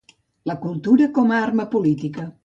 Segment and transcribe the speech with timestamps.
[0.51, 2.27] La cultura com a ‘arma política’